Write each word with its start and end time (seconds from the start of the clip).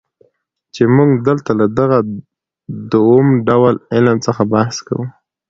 چي 0.73 0.83
موږ 0.95 1.09
دلته 1.27 1.51
له 1.59 1.65
دغه 1.79 1.97
دووم 2.91 3.27
ډول 3.47 3.75
علم 3.93 4.17
څخه 4.25 4.41
بحث 4.53 4.75
کوو. 4.87 5.05